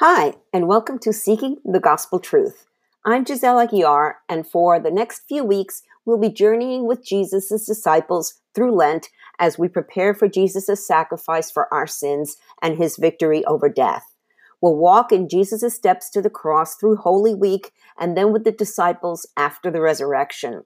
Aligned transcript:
Hi, 0.00 0.34
and 0.52 0.68
welcome 0.68 0.98
to 0.98 1.12
Seeking 1.14 1.56
the 1.64 1.80
Gospel 1.80 2.18
Truth. 2.18 2.66
I'm 3.06 3.24
Giselle 3.24 3.66
Aguiar, 3.66 4.16
and 4.28 4.46
for 4.46 4.78
the 4.78 4.90
next 4.90 5.22
few 5.26 5.42
weeks, 5.42 5.84
we'll 6.04 6.18
be 6.18 6.28
journeying 6.28 6.86
with 6.86 7.02
Jesus' 7.02 7.64
disciples 7.64 8.34
through 8.54 8.76
Lent 8.76 9.08
as 9.38 9.58
we 9.58 9.68
prepare 9.68 10.12
for 10.12 10.28
Jesus' 10.28 10.86
sacrifice 10.86 11.50
for 11.50 11.72
our 11.72 11.86
sins 11.86 12.36
and 12.60 12.76
his 12.76 12.98
victory 12.98 13.42
over 13.46 13.70
death. 13.70 14.04
We'll 14.60 14.76
walk 14.76 15.12
in 15.12 15.30
Jesus' 15.30 15.74
steps 15.74 16.10
to 16.10 16.20
the 16.20 16.28
cross 16.28 16.76
through 16.76 16.96
Holy 16.96 17.34
Week 17.34 17.72
and 17.98 18.14
then 18.18 18.34
with 18.34 18.44
the 18.44 18.52
disciples 18.52 19.26
after 19.34 19.70
the 19.70 19.80
resurrection. 19.80 20.64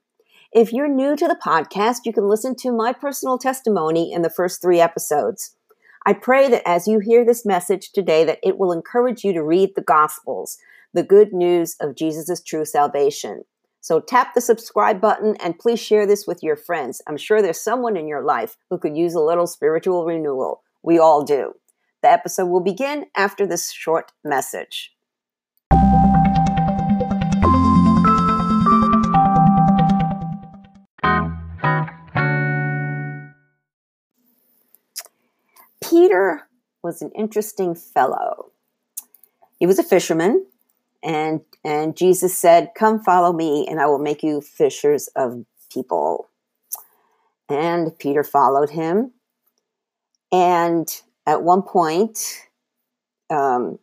If 0.51 0.73
you're 0.73 0.93
new 0.93 1.15
to 1.15 1.29
the 1.29 1.39
podcast, 1.41 1.99
you 2.03 2.11
can 2.11 2.27
listen 2.27 2.53
to 2.57 2.73
my 2.73 2.91
personal 2.91 3.37
testimony 3.37 4.11
in 4.11 4.23
the 4.23 4.29
first 4.29 4.61
three 4.61 4.81
episodes. 4.81 5.55
I 6.05 6.13
pray 6.13 6.49
that 6.49 6.67
as 6.67 6.87
you 6.87 6.99
hear 6.99 7.23
this 7.23 7.45
message 7.45 7.91
today, 7.91 8.23
that 8.25 8.39
it 8.43 8.57
will 8.57 8.71
encourage 8.71 9.23
you 9.23 9.33
to 9.33 9.43
read 9.43 9.75
the 9.75 9.81
Gospels, 9.81 10.57
the 10.93 11.03
good 11.03 11.31
news 11.31 11.75
of 11.79 11.95
Jesus' 11.95 12.41
true 12.41 12.65
salvation. 12.65 13.43
So 13.81 13.99
tap 13.99 14.33
the 14.33 14.41
subscribe 14.41 15.01
button 15.01 15.35
and 15.37 15.57
please 15.57 15.79
share 15.79 16.05
this 16.05 16.27
with 16.27 16.43
your 16.43 16.55
friends. 16.55 17.01
I'm 17.07 17.17
sure 17.17 17.41
there's 17.41 17.61
someone 17.61 17.97
in 17.97 18.07
your 18.07 18.23
life 18.23 18.57
who 18.69 18.77
could 18.77 18.95
use 18.95 19.15
a 19.15 19.19
little 19.19 19.47
spiritual 19.47 20.05
renewal. 20.05 20.61
We 20.83 20.99
all 20.99 21.23
do. 21.23 21.53
The 22.01 22.11
episode 22.11 22.47
will 22.47 22.61
begin 22.61 23.05
after 23.15 23.45
this 23.45 23.71
short 23.71 24.11
message. 24.23 24.93
Peter 36.11 36.41
was 36.83 37.01
an 37.01 37.09
interesting 37.15 37.73
fellow. 37.73 38.51
He 39.59 39.65
was 39.65 39.79
a 39.79 39.83
fisherman, 39.83 40.45
and 41.01 41.39
and 41.63 41.95
Jesus 41.95 42.35
said, 42.35 42.71
"Come 42.75 42.99
follow 42.99 43.31
me, 43.31 43.65
and 43.65 43.79
I 43.79 43.85
will 43.85 43.99
make 43.99 44.21
you 44.21 44.41
fishers 44.41 45.07
of 45.15 45.45
people." 45.71 46.27
And 47.47 47.97
Peter 47.97 48.25
followed 48.25 48.71
him. 48.71 49.13
And 50.33 50.89
at 51.25 51.43
one 51.43 51.61
point, 51.61 52.47
um, 53.29 53.79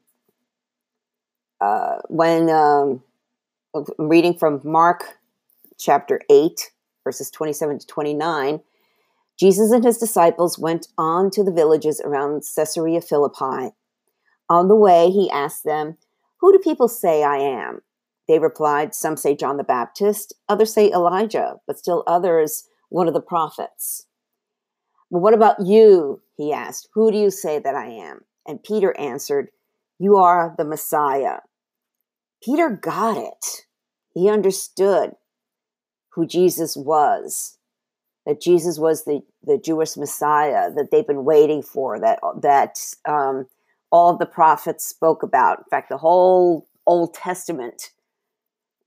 uh, 1.62 1.96
when 2.08 2.50
um, 2.50 3.02
I'm 3.74 4.08
reading 4.08 4.34
from 4.34 4.60
Mark 4.64 5.18
chapter 5.78 6.20
8, 6.30 6.72
verses 7.04 7.30
27 7.30 7.78
to 7.78 7.86
29, 7.86 8.60
Jesus 9.38 9.70
and 9.70 9.84
his 9.84 9.98
disciples 9.98 10.58
went 10.58 10.88
on 10.98 11.30
to 11.30 11.44
the 11.44 11.52
villages 11.52 12.00
around 12.04 12.42
Caesarea 12.56 13.00
Philippi. 13.00 13.72
On 14.50 14.66
the 14.66 14.74
way, 14.74 15.10
he 15.10 15.30
asked 15.30 15.64
them, 15.64 15.96
Who 16.40 16.52
do 16.52 16.58
people 16.58 16.88
say 16.88 17.22
I 17.22 17.36
am? 17.36 17.82
They 18.26 18.40
replied, 18.40 18.94
Some 18.94 19.16
say 19.16 19.36
John 19.36 19.56
the 19.56 19.64
Baptist, 19.64 20.34
others 20.48 20.74
say 20.74 20.90
Elijah, 20.90 21.56
but 21.66 21.78
still 21.78 22.02
others, 22.06 22.68
one 22.88 23.06
of 23.06 23.14
the 23.14 23.20
prophets. 23.20 24.06
But 25.10 25.20
what 25.20 25.34
about 25.34 25.64
you? 25.64 26.20
He 26.36 26.52
asked, 26.52 26.88
Who 26.94 27.12
do 27.12 27.18
you 27.18 27.30
say 27.30 27.60
that 27.60 27.74
I 27.74 27.86
am? 27.86 28.22
And 28.46 28.64
Peter 28.64 28.98
answered, 28.98 29.50
You 29.98 30.16
are 30.16 30.54
the 30.58 30.64
Messiah. 30.64 31.40
Peter 32.42 32.70
got 32.70 33.16
it. 33.16 33.66
He 34.14 34.28
understood 34.28 35.12
who 36.14 36.26
Jesus 36.26 36.76
was 36.76 37.57
that 38.28 38.42
Jesus 38.42 38.78
was 38.78 39.04
the, 39.04 39.22
the 39.42 39.56
Jewish 39.56 39.96
Messiah 39.96 40.70
that 40.76 40.90
they've 40.92 41.06
been 41.06 41.24
waiting 41.24 41.62
for, 41.62 41.98
that, 41.98 42.20
that 42.42 42.78
um, 43.08 43.46
all 43.90 44.12
of 44.12 44.18
the 44.18 44.26
prophets 44.26 44.84
spoke 44.84 45.22
about. 45.22 45.60
In 45.60 45.64
fact, 45.70 45.88
the 45.88 45.96
whole 45.96 46.68
Old 46.86 47.14
Testament 47.14 47.90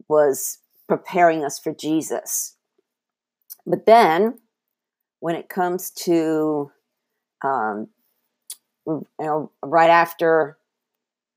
was 0.07 0.59
preparing 0.87 1.43
us 1.43 1.57
for 1.57 1.73
Jesus. 1.73 2.55
But 3.65 3.87
then, 3.87 4.37
when 5.21 5.35
it 5.35 5.49
comes 5.49 5.89
to, 5.91 6.71
um, 7.43 7.87
you 8.85 9.07
know, 9.19 9.51
right 9.63 9.89
after 9.89 10.59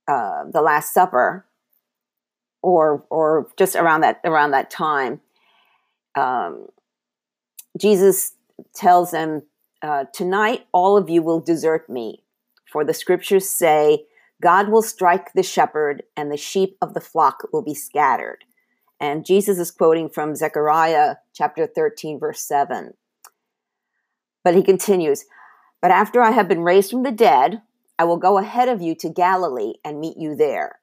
uh, 0.07 0.45
the 0.53 0.61
Last 0.61 0.93
Supper, 0.93 1.47
or 2.63 3.05
or 3.11 3.49
just 3.59 3.77
around 3.77 4.03
that 4.03 4.21
around 4.25 4.51
that 4.51 4.71
time, 4.71 5.21
um, 6.17 6.67
Jesus 7.79 8.33
tells 8.75 9.11
them, 9.11 9.43
uh, 9.83 10.05
Tonight 10.13 10.67
all 10.73 10.97
of 10.97 11.11
you 11.11 11.23
will 11.23 11.41
desert 11.41 11.89
me, 11.89 12.23
for 12.71 12.85
the 12.85 12.95
scriptures 12.95 13.49
say, 13.49 14.05
God 14.43 14.69
will 14.69 14.83
strike 14.83 15.33
the 15.33 15.43
shepherd, 15.43 16.03
and 16.17 16.31
the 16.31 16.37
sheep 16.37 16.77
of 16.83 16.95
the 16.95 17.01
flock 17.01 17.49
will 17.53 17.63
be 17.63 17.75
scattered. 17.75 18.45
And 19.01 19.27
Jesus 19.27 19.59
is 19.59 19.71
quoting 19.71 20.09
from 20.09 20.35
Zechariah 20.35 21.17
chapter 21.33 21.67
13, 21.67 22.19
verse 22.19 22.41
7. 22.41 22.95
But 24.43 24.55
he 24.55 24.63
continues, 24.63 25.25
But 25.81 25.91
after 25.91 26.23
I 26.23 26.31
have 26.31 26.49
been 26.49 26.63
raised 26.63 26.91
from 26.91 27.03
the 27.03 27.11
dead, 27.11 27.63
I 27.99 28.05
will 28.05 28.17
go 28.17 28.39
ahead 28.39 28.69
of 28.69 28.83
you 28.83 28.95
to 28.97 29.09
Galilee 29.09 29.75
and 29.85 30.01
meet 30.01 30.17
you 30.17 30.35
there. 30.35 30.81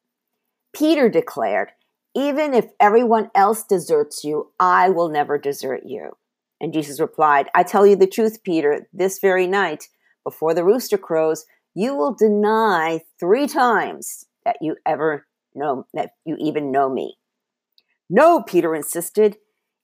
Peter 0.74 1.10
declared, 1.10 1.72
Even 2.16 2.54
if 2.54 2.68
everyone 2.80 3.30
else 3.36 3.64
deserts 3.64 4.24
you, 4.24 4.52
I 4.60 4.90
will 4.90 5.10
never 5.10 5.38
desert 5.38 5.82
you. 5.86 6.18
And 6.62 6.72
Jesus 6.72 7.00
replied, 7.00 7.50
I 7.56 7.64
tell 7.64 7.88
you 7.88 7.96
the 7.96 8.06
truth, 8.06 8.44
Peter, 8.44 8.88
this 8.94 9.18
very 9.18 9.48
night, 9.48 9.90
before 10.24 10.54
the 10.54 10.64
rooster 10.64 10.98
crows, 10.98 11.46
you 11.74 11.96
will 11.96 12.14
deny 12.14 13.02
three 13.20 13.48
times 13.48 14.28
that 14.46 14.58
you 14.62 14.76
ever 14.86 15.26
know, 15.56 15.88
that 15.96 16.12
you 16.24 16.38
even 16.40 16.72
know 16.72 16.88
me. 16.88 17.18
No, 18.12 18.44
Peter 18.44 18.76
insisted. 18.76 19.38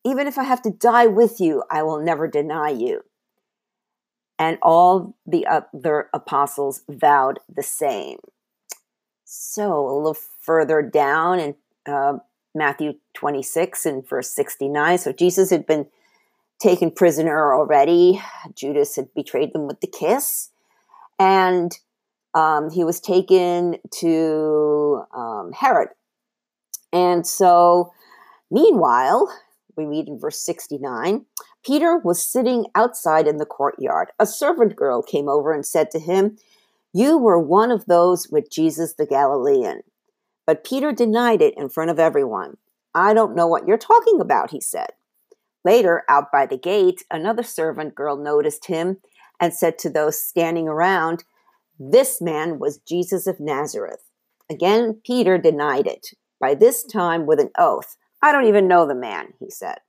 Even 0.06 0.28
if 0.28 0.38
I 0.38 0.44
have 0.44 0.62
to 0.62 0.70
die 0.70 1.08
with 1.08 1.42
you, 1.42 1.64
I 1.72 1.82
will 1.82 2.00
never 2.00 2.28
deny 2.28 2.70
you. 2.70 3.02
And 4.38 4.60
all 4.62 5.18
the 5.26 5.48
other 5.48 6.10
apostles 6.14 6.84
vowed 6.88 7.40
the 7.50 7.64
same. 7.64 8.20
So, 9.26 9.88
a 9.88 9.98
little 9.98 10.18
further 10.42 10.84
down 10.84 11.40
in 11.40 11.56
uh, 11.88 12.20
Matthew 12.54 12.94
26 13.16 13.88
and 13.88 14.08
verse 14.08 14.30
69. 14.30 15.00
So, 15.00 15.12
Jesus 15.12 15.50
had 15.50 15.66
been 15.66 15.88
taken 16.60 16.92
prisoner 16.92 17.54
already. 17.54 18.22
Judas 18.56 18.96
had 18.96 19.14
betrayed 19.14 19.54
them 19.54 19.68
with 19.68 19.82
the 19.82 19.88
kiss. 19.88 20.50
And 21.20 21.78
um, 22.34 22.70
he 22.70 22.84
was 22.84 23.00
taken 23.00 23.78
to 24.00 25.04
um, 25.16 25.52
Herod. 25.54 25.90
And 26.94 27.26
so, 27.26 27.94
meanwhile, 28.52 29.32
we 29.76 29.86
read 29.86 30.08
in 30.08 30.20
verse 30.20 30.40
69 30.42 31.26
Peter 31.66 31.98
was 31.98 32.24
sitting 32.24 32.66
outside 32.76 33.28
in 33.28 33.38
the 33.38 33.46
courtyard. 33.46 34.10
A 34.20 34.26
servant 34.26 34.76
girl 34.76 35.02
came 35.02 35.28
over 35.28 35.52
and 35.52 35.66
said 35.66 35.92
to 35.92 36.00
him, 36.00 36.38
You 36.94 37.18
were 37.18 37.40
one 37.40 37.72
of 37.72 37.86
those 37.88 38.30
with 38.30 38.50
Jesus 38.50 38.94
the 38.94 39.06
Galilean. 39.06 39.82
But 40.46 40.64
Peter 40.64 40.94
denied 40.94 41.42
it 41.42 41.54
in 41.58 41.68
front 41.68 41.92
of 41.92 42.00
everyone. 42.00 42.56
I 42.96 43.14
don't 43.14 43.36
know 43.36 43.48
what 43.48 43.68
you're 43.68 43.78
talking 43.78 44.22
about, 44.22 44.52
he 44.52 44.62
said. 44.62 44.92
Later, 45.68 46.06
out 46.08 46.32
by 46.32 46.46
the 46.46 46.58
gate, 46.58 47.04
another 47.12 47.44
servant 47.44 47.94
girl 47.94 48.16
noticed 48.16 48.68
him 48.68 49.00
and 49.38 49.54
said 49.54 49.78
to 49.80 49.90
those 49.90 50.18
standing 50.18 50.66
around, 50.66 51.26
This 51.78 52.22
man 52.22 52.58
was 52.58 52.78
Jesus 52.78 53.28
of 53.28 53.42
Nazareth. 53.42 54.00
Again, 54.50 55.02
Peter 55.06 55.38
denied 55.38 55.86
it, 55.86 56.12
by 56.40 56.56
this 56.56 56.86
time 56.86 57.26
with 57.26 57.42
an 57.42 57.50
oath. 57.58 57.98
I 58.22 58.32
don't 58.32 58.46
even 58.46 58.70
know 58.70 58.88
the 58.88 58.96
man, 58.96 59.34
he 59.42 59.50
said. 59.50 59.80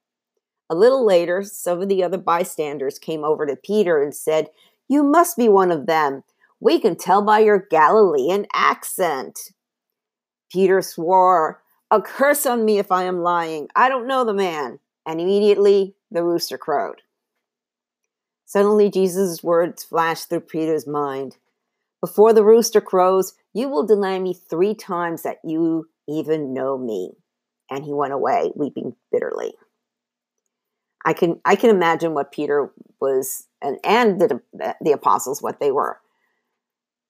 A 0.68 0.74
little 0.74 1.06
later, 1.06 1.44
some 1.44 1.80
of 1.80 1.88
the 1.88 2.02
other 2.02 2.18
bystanders 2.18 2.98
came 2.98 3.22
over 3.22 3.46
to 3.46 3.54
Peter 3.54 4.02
and 4.02 4.12
said, 4.12 4.48
You 4.88 5.04
must 5.04 5.36
be 5.36 5.48
one 5.48 5.70
of 5.70 5.86
them. 5.86 6.24
We 6.58 6.80
can 6.80 6.96
tell 6.96 7.22
by 7.22 7.38
your 7.38 7.68
Galilean 7.70 8.46
accent. 8.52 9.38
Peter 10.50 10.82
swore, 10.82 11.62
A 11.92 12.02
curse 12.02 12.46
on 12.46 12.64
me 12.64 12.80
if 12.80 12.90
I 12.90 13.04
am 13.04 13.22
lying. 13.22 13.68
I 13.76 13.88
don't 13.88 14.08
know 14.08 14.24
the 14.24 14.34
man 14.34 14.80
and 15.08 15.22
immediately 15.22 15.94
the 16.10 16.22
rooster 16.22 16.58
crowed. 16.58 17.00
Suddenly, 18.44 18.90
Jesus' 18.90 19.42
words 19.42 19.82
flashed 19.82 20.28
through 20.28 20.40
Peter's 20.40 20.86
mind. 20.86 21.38
Before 22.02 22.34
the 22.34 22.44
rooster 22.44 22.82
crows, 22.82 23.32
you 23.54 23.70
will 23.70 23.86
deny 23.86 24.18
me 24.18 24.34
three 24.34 24.74
times 24.74 25.22
that 25.22 25.38
you 25.42 25.88
even 26.06 26.52
know 26.52 26.76
me. 26.76 27.12
And 27.70 27.84
he 27.84 27.92
went 27.92 28.12
away, 28.12 28.52
weeping 28.54 28.96
bitterly. 29.10 29.54
I 31.04 31.14
can 31.14 31.40
I 31.44 31.56
can 31.56 31.70
imagine 31.70 32.12
what 32.12 32.32
Peter 32.32 32.70
was 33.00 33.46
and 33.62 33.78
and 33.84 34.20
the 34.20 34.42
the 34.80 34.92
apostles 34.92 35.40
what 35.40 35.60
they 35.60 35.70
were 35.70 36.00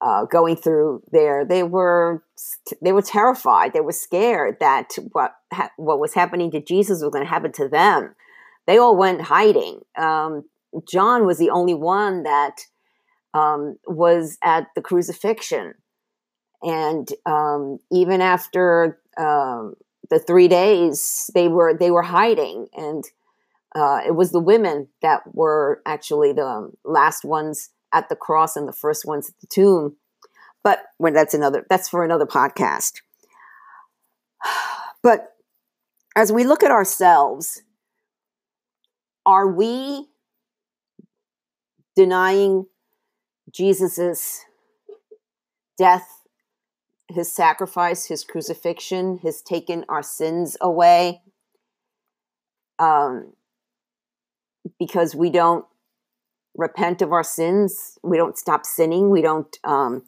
uh, 0.01 0.25
going 0.25 0.57
through 0.57 1.03
there. 1.11 1.45
They 1.45 1.63
were 1.63 2.23
they 2.81 2.93
were 2.93 3.03
terrified. 3.03 3.73
They 3.73 3.81
were 3.81 3.93
scared 3.93 4.59
that 4.61 4.93
what 5.13 5.35
ha- 5.53 5.71
what 5.77 6.01
was 6.01 6.15
happening 6.15 6.51
to 6.53 6.61
Jesus 6.61 7.03
was 7.03 7.13
going 7.13 7.25
to 7.25 7.31
happen 7.31 7.53
to 7.53 7.69
them. 7.69 8.15
They 8.67 8.79
all 8.79 8.97
went 8.97 9.23
hiding. 9.23 9.81
Um, 9.97 10.45
John 10.89 11.27
was 11.27 11.39
the 11.39 11.51
only 11.51 11.75
one 11.75 12.25
that 12.25 12.57
um, 13.35 13.77
was 13.87 14.39
at 14.43 14.67
the 14.75 14.83
crucifixion, 14.83 15.75
and 16.63 17.09
um, 17.27 17.79
even 17.91 18.21
after 18.21 19.01
um, 19.19 19.75
the 20.11 20.19
three 20.19 20.49
days, 20.49 21.31
they 21.35 21.49
were 21.49 21.77
they 21.77 21.91
were 21.91 22.03
hiding, 22.03 22.69
and 22.75 23.05
uh, 23.75 24.01
it 24.07 24.15
was 24.15 24.31
the 24.31 24.41
women 24.41 24.89
that 25.03 25.23
were 25.35 25.83
actually 25.85 26.33
the 26.33 26.71
last 26.85 27.25
ones 27.25 27.71
at 27.93 28.09
the 28.09 28.17
cross 28.17 28.57
and 28.57 28.69
the 28.69 28.73
first 28.73 29.05
ones 29.05 29.29
at 29.29 29.39
the 29.41 29.47
tomb. 29.47 29.97
But 30.63 30.81
when 30.99 31.13
that's 31.13 31.35
another 31.35 31.67
that's 31.69 31.89
for 31.89 32.05
another 32.05 32.27
podcast. 32.27 32.95
But 35.01 35.37
as 36.17 36.33
we 36.33 36.43
look 36.43 36.65
at 36.65 36.73
ourselves, 36.73 37.63
are 39.25 39.47
we 39.47 40.09
denying 41.95 42.67
Jesus's 43.53 44.41
death, 45.79 46.25
his 47.09 47.33
sacrifice, 47.33 48.07
his 48.07 48.25
crucifixion, 48.25 49.19
his 49.19 49.41
taken 49.41 49.85
our 49.89 50.03
sins 50.03 50.57
away? 50.61 51.23
Um, 52.81 53.35
because 54.79 55.15
we 55.15 55.31
don't 55.31 55.65
repent 56.59 57.01
of 57.01 57.13
our 57.13 57.23
sins, 57.23 57.99
we 58.03 58.19
don't 58.19 58.37
stop 58.37 58.67
sinning, 58.67 59.09
we 59.11 59.23
don't, 59.23 59.57
um, 59.65 60.03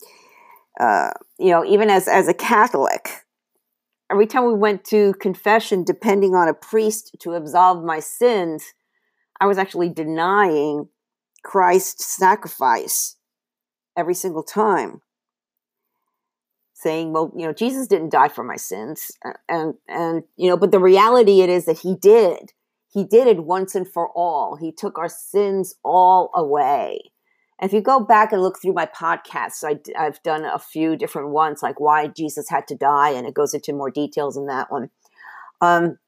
uh, 0.79 1.11
you 1.39 1.51
know, 1.51 1.65
even 1.65 1.89
as 1.89 2.09
as 2.09 2.29
a 2.29 2.35
Catholic, 2.35 3.25
every 4.11 4.27
time 4.27 4.47
we 4.47 4.55
went 4.55 4.85
to 4.85 5.15
confession, 5.15 5.85
depending 5.85 6.35
on 6.35 6.49
a 6.49 6.55
priest 6.55 7.17
to 7.21 7.33
absolve 7.33 7.85
my 7.85 8.01
sins, 8.01 8.75
I 9.41 9.47
was 9.47 9.57
actually 9.57 9.89
denying 9.89 10.89
Christ's 11.45 12.05
sacrifice 12.05 13.17
every 13.97 14.15
single 14.15 14.43
time. 14.43 15.01
Saying, 16.75 17.13
well, 17.13 17.31
you 17.37 17.47
know, 17.47 17.53
Jesus 17.53 17.87
didn't 17.87 18.11
die 18.11 18.29
for 18.29 18.43
my 18.43 18.57
sins. 18.57 19.13
And, 19.49 19.75
and, 19.87 20.23
you 20.37 20.49
know, 20.49 20.57
but 20.57 20.73
the 20.73 20.79
reality 20.79 21.43
it 21.43 21.51
is 21.51 21.67
that 21.67 21.81
he 21.81 21.95
did. 21.95 22.53
He 22.91 23.05
did 23.05 23.29
it 23.29 23.45
once 23.45 23.75
and 23.75 23.87
for 23.87 24.11
all. 24.17 24.57
He 24.57 24.73
took 24.73 24.99
our 24.99 25.09
sins 25.09 25.75
all 25.85 26.31
away. 26.35 27.13
If 27.63 27.73
you 27.73 27.81
go 27.81 28.01
back 28.01 28.33
and 28.33 28.43
look 28.43 28.61
through 28.61 28.73
my 28.73 28.87
podcasts, 28.87 29.63
I, 29.63 29.79
have 30.03 30.23
done 30.23 30.45
a 30.45 30.59
few 30.59 30.97
different 30.97 31.29
ones, 31.29 31.63
like 31.63 31.79
why 31.79 32.09
Jesus 32.09 32.49
had 32.49 32.67
to 32.69 32.75
die, 32.75 33.11
and 33.11 33.27
it 33.27 33.35
goes 33.35 33.55
into 33.55 33.73
more 33.73 33.91
details 33.91 34.37
in 34.37 34.47
that 34.47 34.73
one. 34.73 34.91
Um, 35.61 35.99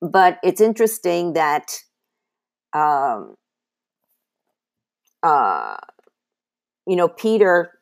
but 0.00 0.38
it's 0.44 0.60
interesting 0.60 1.32
that, 1.32 1.80
um, 2.72 3.34
uh, 5.22 5.76
you 6.86 6.94
know, 6.94 7.08
Peter, 7.08 7.72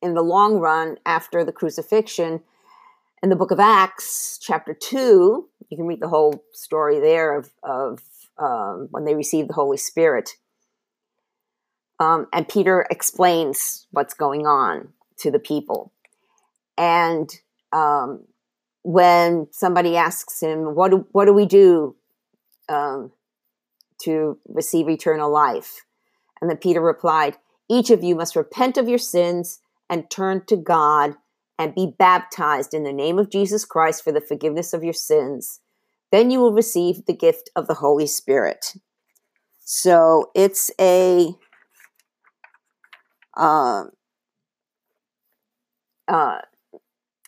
in 0.00 0.14
the 0.14 0.22
long 0.22 0.58
run, 0.58 0.96
after 1.04 1.44
the 1.44 1.52
crucifixion, 1.52 2.40
in 3.20 3.30
the 3.30 3.36
book 3.36 3.50
of 3.50 3.58
Acts, 3.58 4.38
chapter 4.40 4.74
2, 4.74 5.48
you 5.70 5.76
can 5.76 5.86
read 5.86 6.00
the 6.00 6.08
whole 6.08 6.42
story 6.52 7.00
there 7.00 7.36
of, 7.36 7.50
of 7.62 8.00
um, 8.38 8.88
when 8.90 9.04
they 9.04 9.14
received 9.14 9.48
the 9.48 9.54
Holy 9.54 9.76
Spirit 9.76 10.30
um, 12.00 12.26
and 12.32 12.48
Peter 12.48 12.86
explains 12.90 13.86
what's 13.90 14.14
going 14.14 14.46
on 14.46 14.88
to 15.18 15.30
the 15.30 15.38
people. 15.38 15.92
And 16.76 17.28
um, 17.72 18.24
when 18.82 19.48
somebody 19.50 19.96
asks 19.96 20.40
him, 20.40 20.74
"What 20.74 20.90
do, 20.90 21.06
what 21.12 21.24
do 21.24 21.32
we 21.32 21.46
do 21.46 21.96
um, 22.68 23.12
to 24.02 24.38
receive 24.46 24.88
eternal 24.88 25.30
life?" 25.30 25.84
and 26.40 26.48
then 26.48 26.56
Peter 26.56 26.80
replied, 26.80 27.36
"Each 27.68 27.90
of 27.90 28.04
you 28.04 28.14
must 28.14 28.36
repent 28.36 28.76
of 28.76 28.88
your 28.88 28.98
sins 28.98 29.60
and 29.90 30.08
turn 30.08 30.44
to 30.46 30.56
God 30.56 31.16
and 31.58 31.74
be 31.74 31.94
baptized 31.98 32.72
in 32.72 32.84
the 32.84 32.92
name 32.92 33.18
of 33.18 33.30
Jesus 33.30 33.64
Christ 33.64 34.04
for 34.04 34.12
the 34.12 34.20
forgiveness 34.20 34.72
of 34.72 34.84
your 34.84 34.92
sins. 34.92 35.60
Then 36.12 36.30
you 36.30 36.40
will 36.40 36.52
receive 36.52 37.04
the 37.04 37.16
gift 37.16 37.50
of 37.56 37.66
the 37.66 37.74
Holy 37.74 38.06
Spirit." 38.06 38.74
So 39.60 40.30
it's 40.34 40.70
a 40.80 41.34
uh, 43.36 43.84
uh, 46.08 46.38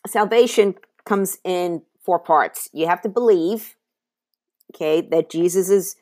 salvation 0.06 0.74
comes 1.04 1.38
in 1.44 1.82
four 2.04 2.18
parts. 2.18 2.68
You 2.72 2.86
have 2.86 3.02
to 3.02 3.08
believe, 3.08 3.76
okay, 4.74 5.00
that 5.00 5.30
Jesus 5.30 5.70
is 5.70 5.96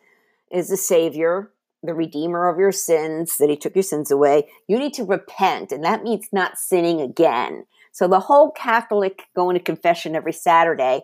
is 0.50 0.68
the 0.68 0.76
Savior, 0.76 1.52
the 1.82 1.94
Redeemer 1.94 2.48
of 2.48 2.58
your 2.58 2.72
sins, 2.72 3.36
that 3.36 3.50
He 3.50 3.56
took 3.56 3.74
your 3.74 3.82
sins 3.82 4.10
away. 4.10 4.48
You 4.66 4.78
need 4.78 4.94
to 4.94 5.04
repent, 5.04 5.72
and 5.72 5.84
that 5.84 6.02
means 6.02 6.28
not 6.32 6.58
sinning 6.58 7.00
again. 7.00 7.66
So 7.92 8.08
the 8.08 8.20
whole 8.20 8.50
Catholic 8.52 9.24
going 9.34 9.56
to 9.56 9.62
confession 9.62 10.14
every 10.14 10.32
Saturday, 10.32 11.02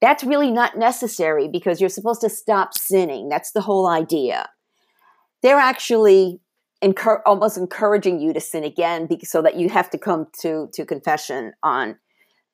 that's 0.00 0.24
really 0.24 0.50
not 0.50 0.76
necessary 0.76 1.48
because 1.48 1.80
you're 1.80 1.90
supposed 1.90 2.20
to 2.22 2.28
stop 2.28 2.74
sinning. 2.74 3.28
That's 3.28 3.52
the 3.52 3.60
whole 3.60 3.86
idea. 3.86 4.48
They're 5.42 5.58
actually 5.58 6.40
Encur- 6.82 7.20
almost 7.24 7.56
encouraging 7.56 8.20
you 8.20 8.32
to 8.32 8.40
sin 8.40 8.64
again 8.64 9.06
because, 9.06 9.30
so 9.30 9.40
that 9.42 9.54
you 9.54 9.68
have 9.68 9.88
to 9.90 9.98
come 9.98 10.26
to 10.40 10.68
to 10.72 10.84
confession 10.84 11.52
on 11.62 11.96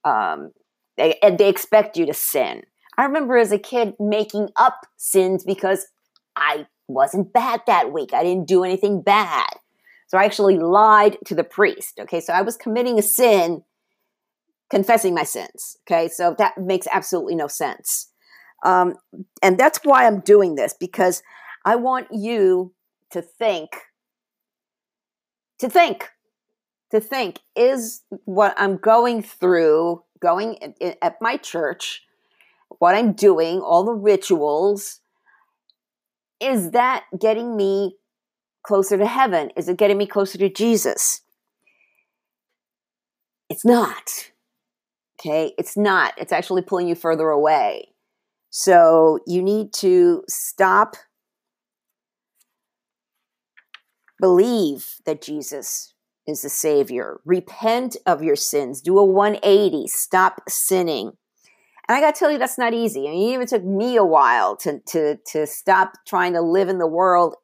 um, 0.05 0.51
they, 0.99 1.19
and 1.23 1.39
they 1.39 1.49
expect 1.49 1.97
you 1.97 2.05
to 2.05 2.13
sin 2.13 2.61
i 2.99 3.05
remember 3.05 3.39
as 3.39 3.53
a 3.53 3.59
kid 3.59 3.95
making 3.99 4.51
up 4.57 4.81
sins 4.99 5.45
because 5.45 5.87
i 6.37 6.67
wasn't 6.89 7.33
bad 7.33 7.63
that 7.67 7.91
week 7.91 8.13
i 8.13 8.23
didn't 8.23 8.47
do 8.47 8.65
anything 8.65 9.01
bad 9.01 9.49
so 10.09 10.19
i 10.19 10.25
actually 10.25 10.59
lied 10.59 11.17
to 11.25 11.35
the 11.35 11.45
priest 11.45 12.01
okay? 12.01 12.21
So 12.21 12.33
i 12.33 12.43
was 12.43 12.57
committing 12.57 12.99
a 12.99 13.03
sin 13.03 13.63
confessing 14.71 15.15
my 15.15 15.25
sins 15.25 15.79
okay? 15.87 16.09
So 16.09 16.35
that 16.39 16.59
makes 16.59 16.87
absolutely 16.93 17.35
no 17.35 17.47
sense. 17.47 18.11
Um, 18.65 18.97
and 19.41 19.57
that's 19.57 19.79
why 19.85 20.07
i'm 20.07 20.21
doing 20.21 20.57
this 20.57 20.75
because 20.79 21.23
i 21.65 21.77
want 21.77 22.09
you 22.11 22.75
to 23.11 23.23
think 23.23 23.71
to 25.59 25.69
think 25.69 26.11
to 26.91 27.01
think 27.01 27.41
is 27.55 28.03
what 28.25 28.55
i'm 28.57 28.77
going 28.77 29.23
through 29.23 30.03
going 30.21 30.75
at 31.01 31.17
my 31.21 31.37
church 31.37 32.03
what 32.79 32.95
i'm 32.95 33.13
doing 33.13 33.61
all 33.61 33.85
the 33.85 33.93
rituals 33.93 35.01
is 36.41 36.71
that 36.73 37.05
getting 37.19 37.57
me 37.57 37.97
closer 38.63 38.97
to 38.99 39.07
heaven 39.07 39.51
is 39.57 39.69
it 39.69 39.79
getting 39.79 39.99
me 39.99 40.07
closer 40.07 40.39
to 40.39 40.49
jesus 40.49 41.23
it's 43.49 43.65
not 43.65 44.31
okay 45.19 45.53
it's 45.59 45.77
not 45.77 46.13
it's 46.17 46.33
actually 46.33 46.63
pulling 46.63 46.89
you 46.89 46.95
further 46.95 47.29
away 47.29 47.89
so 48.51 49.19
you 49.27 49.43
need 49.43 49.73
to 49.73 50.23
stop 50.29 50.97
Believe 54.21 54.97
that 55.07 55.23
Jesus 55.23 55.95
is 56.27 56.43
the 56.43 56.49
Savior. 56.49 57.21
Repent 57.25 57.97
of 58.05 58.23
your 58.23 58.37
sins. 58.37 58.81
Do 58.81 58.99
a 58.99 59.05
180. 59.05 59.87
Stop 59.87 60.41
sinning. 60.49 61.13
And 61.89 61.97
I 61.97 62.01
got 62.01 62.15
to 62.15 62.19
tell 62.19 62.31
you, 62.31 62.39
that's 62.39 62.59
not 62.59 62.75
easy. 62.75 63.07
I 63.07 63.13
mean, 63.13 63.31
it 63.31 63.35
even 63.35 63.47
took 63.47 63.65
me 63.65 63.97
a 63.97 64.05
while 64.05 64.57
to, 64.59 64.81
to, 64.89 65.19
to 65.33 65.47
stop 65.47 65.93
trying 66.07 66.35
to 66.35 66.43
live 66.43 66.69
in 66.69 66.79
the 66.79 66.87
world, 66.87 67.37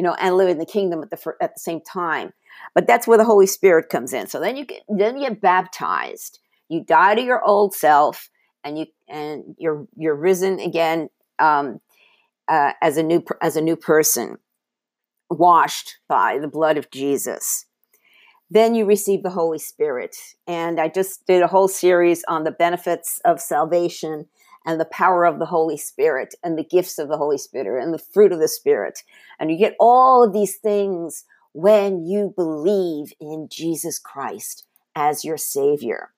you 0.00 0.04
know, 0.04 0.16
and 0.18 0.38
live 0.38 0.48
in 0.48 0.56
the 0.56 0.64
kingdom 0.64 1.02
at 1.02 1.10
the, 1.10 1.34
at 1.42 1.54
the 1.54 1.60
same 1.60 1.82
time. 1.82 2.32
But 2.74 2.86
that's 2.86 3.06
where 3.06 3.18
the 3.18 3.24
Holy 3.24 3.46
Spirit 3.46 3.90
comes 3.90 4.14
in. 4.14 4.28
So 4.28 4.40
then 4.40 4.56
you 4.56 4.64
get, 4.64 4.80
then 4.88 5.18
you 5.18 5.28
get 5.28 5.42
baptized. 5.42 6.38
You 6.70 6.82
die 6.82 7.16
to 7.16 7.20
your 7.20 7.44
old 7.44 7.74
self, 7.74 8.30
and 8.64 8.78
you 8.78 8.86
and 9.10 9.54
you're 9.58 9.86
you're 9.98 10.14
risen 10.14 10.58
again 10.58 11.10
um, 11.38 11.82
uh, 12.48 12.72
as 12.80 12.96
a 12.96 13.02
new 13.02 13.22
as 13.42 13.56
a 13.56 13.60
new 13.60 13.76
person 13.76 14.38
washed 15.28 15.98
by 16.08 16.38
the 16.38 16.48
blood 16.48 16.78
of 16.78 16.90
Jesus. 16.90 17.66
Then 18.48 18.74
you 18.74 18.86
receive 18.86 19.22
the 19.22 19.28
Holy 19.28 19.58
Spirit. 19.58 20.16
And 20.46 20.80
I 20.80 20.88
just 20.88 21.26
did 21.26 21.42
a 21.42 21.46
whole 21.46 21.68
series 21.68 22.24
on 22.26 22.44
the 22.44 22.50
benefits 22.50 23.20
of 23.26 23.38
salvation 23.38 24.28
and 24.66 24.80
the 24.80 24.86
power 24.86 25.24
of 25.24 25.38
the 25.38 25.46
Holy 25.46 25.76
Spirit 25.76 26.34
and 26.42 26.58
the 26.58 26.64
gifts 26.64 26.98
of 26.98 27.08
the 27.08 27.16
Holy 27.16 27.38
Spirit 27.38 27.82
and 27.82 27.94
the 27.94 27.98
fruit 27.98 28.32
of 28.32 28.40
the 28.40 28.48
Spirit. 28.48 29.02
And 29.38 29.50
you 29.50 29.58
get 29.58 29.76
all 29.80 30.22
of 30.22 30.32
these 30.32 30.56
things 30.56 31.24
when 31.52 32.04
you 32.04 32.32
believe 32.36 33.12
in 33.20 33.48
Jesus 33.50 33.98
Christ 33.98 34.66
as 34.94 35.24
your 35.24 35.36
Savior. 35.36 36.10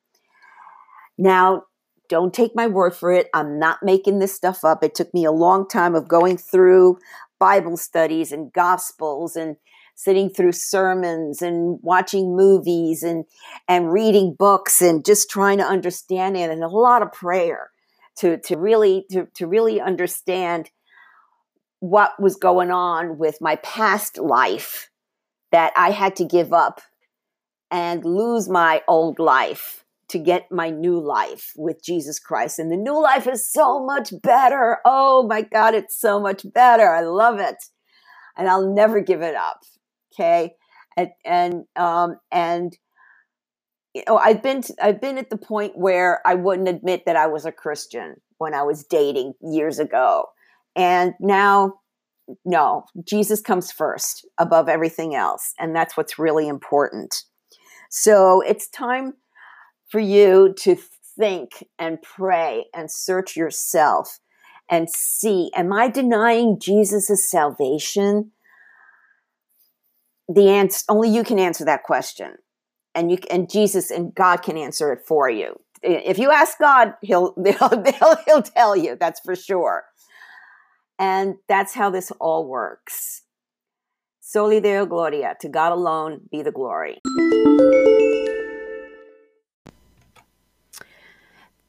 Now, 1.17 1.65
don't 2.09 2.35
take 2.35 2.55
my 2.55 2.67
word 2.67 2.95
for 2.95 3.13
it. 3.13 3.29
I'm 3.33 3.59
not 3.59 3.79
making 3.83 4.19
this 4.19 4.35
stuff 4.35 4.65
up. 4.65 4.85
It 4.85 4.95
took 4.95 5.15
me 5.15 5.25
a 5.25 5.33
long 5.33 5.67
time 5.69 5.95
of 5.95 6.09
going 6.09 6.37
through 6.37 6.99
Bible 7.39 7.77
studies 7.77 8.33
and 8.33 8.53
gospels 8.53 9.35
and 9.35 9.57
sitting 9.95 10.31
through 10.31 10.53
sermons 10.53 11.43
and 11.43 11.79
watching 11.83 12.37
movies 12.37 13.03
and 13.03 13.25
and 13.69 13.93
reading 13.93 14.35
books 14.39 14.81
and 14.81 15.05
just 15.05 15.31
trying 15.31 15.59
to 15.59 15.65
understand 15.65 16.37
it 16.37 16.51
and 16.51 16.63
a 16.63 16.69
lot 16.69 17.03
of 17.03 17.13
prayer 17.13 17.72
to 18.16 18.38
to 18.38 18.57
really 18.57 19.04
to, 19.11 19.26
to 19.35 19.47
really 19.47 19.81
understand 19.81 20.71
what 21.81 22.12
was 22.21 22.37
going 22.37 22.71
on 22.71 23.19
with 23.19 23.38
my 23.40 23.57
past 23.57 24.19
life 24.19 24.88
that 25.50 25.73
I 25.76 25.90
had 25.90 26.16
to 26.16 26.25
give 26.25 26.52
up 26.52 26.81
and 27.71 28.04
lose 28.04 28.49
my 28.49 28.83
old 28.87 29.19
life 29.19 29.85
to 30.09 30.19
get 30.19 30.52
my 30.52 30.71
new 30.71 31.00
life 31.00 31.52
with 31.57 31.83
Jesus 31.83 32.19
Christ. 32.19 32.59
And 32.59 32.71
the 32.71 32.76
new 32.76 33.02
life 33.02 33.26
is 33.26 33.50
so 33.50 33.85
much 33.85 34.12
better. 34.23 34.78
Oh 34.85 35.26
my 35.26 35.42
God, 35.42 35.75
it's 35.75 35.99
so 35.99 36.21
much 36.21 36.45
better. 36.52 36.90
I 36.90 37.00
love 37.00 37.38
it. 37.40 37.57
And 38.37 38.49
I'll 38.49 38.73
never 38.73 39.00
give 39.00 39.23
it 39.23 39.35
up. 39.35 39.62
Okay. 40.12 40.54
And, 40.97 41.11
and, 41.25 41.64
um, 41.76 42.16
and, 42.31 42.76
know, 43.95 44.17
I've 44.17 44.43
been, 44.43 44.63
to, 44.63 44.75
I've 44.83 45.01
been 45.01 45.19
at 45.19 45.31
the 45.31 45.37
point 45.37 45.77
where 45.77 46.21
I 46.27 46.35
wouldn't 46.35 46.69
admit 46.69 47.05
that 47.07 47.17
I 47.17 47.27
was 47.27 47.45
a 47.45 47.53
Christian 47.53 48.17
when 48.39 48.55
I 48.55 48.63
was 48.63 48.85
dating 48.85 49.35
years 49.41 49.79
ago. 49.79 50.27
And 50.75 51.15
now, 51.21 51.75
no, 52.45 52.85
Jesus 53.07 53.41
comes 53.41 53.71
first 53.71 54.27
above 54.39 54.69
everything 54.69 55.15
else. 55.15 55.53
And 55.59 55.77
that's 55.77 55.97
what's 55.97 56.19
really 56.19 56.49
important. 56.49 57.25
So 57.91 58.41
it's 58.41 58.69
time 58.69 59.15
for 59.91 60.01
you 60.01 60.55
to 60.61 60.77
think 61.19 61.65
and 61.79 62.01
pray 62.01 62.65
and 62.75 62.91
search 62.91 63.37
yourself 63.37 64.19
and 64.71 64.89
see 64.89 65.51
am 65.55 65.73
I 65.73 65.89
denying 65.89 66.59
Jesus' 66.59 67.31
salvation? 67.31 68.33
The 70.29 70.49
answer 70.49 70.85
only 70.89 71.11
you 71.11 71.25
can 71.25 71.39
answer 71.39 71.65
that 71.67 71.83
question. 71.83 72.37
And 72.95 73.11
you 73.11 73.19
and 73.31 73.51
Jesus 73.51 73.91
and 73.91 74.15
God 74.15 74.43
can 74.43 74.57
answer 74.59 74.93
it 74.93 75.01
for 75.07 75.31
you. 75.31 75.59
If 75.83 76.19
you 76.19 76.31
ask 76.31 76.59
God, 76.59 76.95
he'll 77.03 77.35
he'll, 77.45 77.85
he'll, 77.85 78.17
he'll 78.27 78.43
tell 78.43 78.77
you, 78.77 78.97
that's 78.99 79.21
for 79.21 79.35
sure. 79.35 79.85
And 80.99 81.37
that's 81.49 81.75
how 81.75 81.91
this 81.91 82.13
all 82.21 82.47
works. 82.47 83.23
Soli 84.21 84.61
Deo 84.61 84.87
Gloria, 84.87 85.37
to 85.41 85.49
God 85.49 85.73
alone 85.73 86.21
be 86.31 86.43
the 86.43 86.53
glory. 86.53 87.01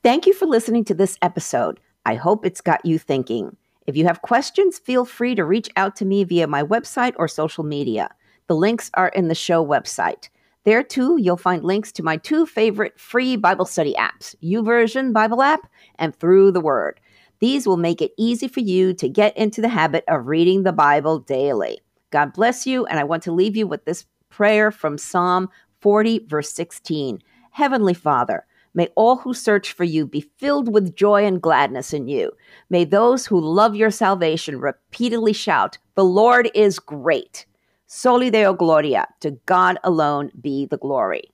Thank 0.04 0.28
you 0.28 0.34
for 0.34 0.46
listening 0.46 0.84
to 0.86 0.94
this 0.94 1.18
episode. 1.22 1.80
I 2.06 2.16
hope 2.16 2.46
it's 2.46 2.62
got 2.62 2.86
you 2.86 3.00
thinking. 3.00 3.56
If 3.88 3.98
you 3.98 4.06
have 4.06 4.22
questions, 4.22 4.78
feel 4.78 5.06
free 5.06 5.36
to 5.36 5.44
reach 5.44 5.70
out 5.76 5.96
to 5.98 6.06
me 6.06 6.24
via 6.24 6.48
my 6.48 6.64
website 6.64 7.14
or 7.18 7.28
social 7.28 7.64
media. 7.64 8.10
The 8.48 8.56
links 8.56 8.92
are 8.94 9.10
in 9.10 9.30
the 9.30 9.36
show 9.36 9.66
website. 9.66 10.30
There 10.66 10.84
too, 10.84 11.18
you'll 11.20 11.38
find 11.38 11.64
links 11.64 11.92
to 11.94 12.04
my 12.04 12.18
two 12.18 12.46
favorite 12.46 13.00
free 13.00 13.36
Bible 13.36 13.66
study 13.66 13.94
apps, 13.98 14.36
YouVersion 14.42 15.12
Bible 15.12 15.42
app 15.42 15.70
and 15.96 16.16
Through 16.16 16.52
the 16.52 16.62
Word. 16.62 17.00
These 17.40 17.68
will 17.68 17.78
make 17.78 18.02
it 18.02 18.14
easy 18.18 18.48
for 18.48 18.62
you 18.62 18.94
to 18.94 19.10
get 19.10 19.36
into 19.36 19.60
the 19.60 19.68
habit 19.68 20.06
of 20.08 20.28
reading 20.28 20.64
the 20.64 20.72
Bible 20.72 21.20
daily. 21.20 21.82
God 22.12 22.32
bless 22.32 22.66
you, 22.66 22.86
and 22.86 23.00
I 23.00 23.04
want 23.04 23.24
to 23.24 23.34
leave 23.34 23.58
you 23.58 23.68
with 23.68 23.84
this 23.84 24.06
prayer 24.30 24.72
from 24.72 24.98
Psalm 24.98 25.50
40, 25.82 26.28
verse 26.28 26.50
16. 26.52 27.22
Heavenly 27.52 27.94
Father, 27.94 28.46
May 28.76 28.88
all 28.96 29.18
who 29.18 29.34
search 29.34 29.72
for 29.72 29.84
you 29.84 30.08
be 30.08 30.22
filled 30.22 30.74
with 30.74 30.96
joy 30.96 31.26
and 31.26 31.42
gladness 31.42 31.94
in 31.94 32.08
you. 32.08 32.32
May 32.70 32.86
those 32.86 33.28
who 33.28 33.40
love 33.40 33.76
your 33.76 33.92
salvation 33.92 34.60
repeatedly 34.60 35.34
shout, 35.34 35.78
The 35.96 36.04
Lord 36.04 36.50
is 36.56 36.80
great. 36.80 37.46
Soli 37.96 38.32
Deo 38.32 38.56
Gloria, 38.56 39.08
to 39.20 39.38
God 39.46 39.78
alone 39.84 40.32
be 40.42 40.66
the 40.66 40.78
glory. 40.78 41.33